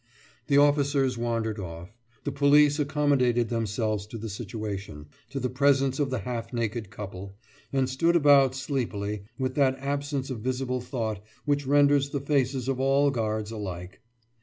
The 0.47 0.57
officers 0.57 1.15
wandered 1.15 1.59
off; 1.59 1.95
the 2.23 2.31
police 2.31 2.79
accommodated 2.79 3.49
themselves 3.49 4.07
to 4.07 4.17
the 4.17 4.29
situation, 4.29 5.05
to 5.29 5.39
the 5.39 5.47
presence 5.47 5.99
of 5.99 6.09
the 6.09 6.21
half 6.21 6.51
naked 6.51 6.89
couple, 6.89 7.35
and 7.71 7.87
stood 7.87 8.15
about 8.15 8.55
sleepily, 8.55 9.25
with 9.37 9.53
that 9.53 9.77
absence 9.77 10.31
of 10.31 10.39
visible 10.39 10.81
thought 10.81 11.23
which 11.45 11.67
renders 11.67 12.09
the 12.09 12.19
faces 12.19 12.67
of 12.67 12.79
all 12.79 13.11
guards 13.11 13.51
alike. 13.51 14.01